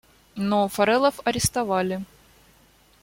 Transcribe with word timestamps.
Но 0.35 0.67
Фаррелов 0.67 1.19
арестовали. 1.25 2.03